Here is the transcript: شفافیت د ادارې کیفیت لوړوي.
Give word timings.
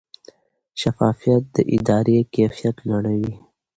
شفافیت 0.81 1.43
د 1.55 1.57
ادارې 1.75 2.17
کیفیت 2.35 2.77
لوړوي. 2.87 3.33